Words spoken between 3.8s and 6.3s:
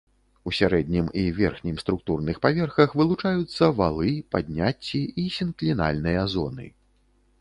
валы, падняцці і сінклінальныя